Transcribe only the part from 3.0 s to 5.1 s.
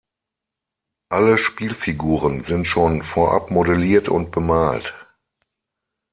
vorab modelliert und bemalt.